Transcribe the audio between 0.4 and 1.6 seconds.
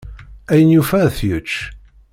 Ayen yufa ad t-yečč.